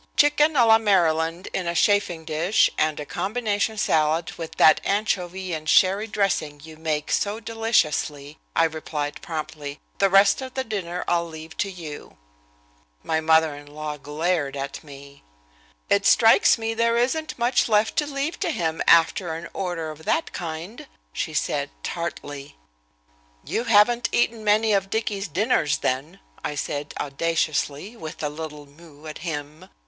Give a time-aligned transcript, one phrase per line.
[0.17, 5.53] "Chicken a la Maryland in a chafing dish and a combination salad with that anchovy
[5.53, 9.79] and sherry dressing you make so deliciously," I replied promptly.
[9.99, 12.17] "The rest of the dinner I'll leave to you."
[13.03, 15.23] My mother in law glared at me.
[15.87, 20.05] "It strikes me there isn't much left to leave to him after an order of
[20.05, 22.57] that kind," she said, tartly.
[23.45, 29.05] "You haven't eaten many of Dicky's dinners then," I said audaciously, with a little moue
[29.05, 29.69] at him.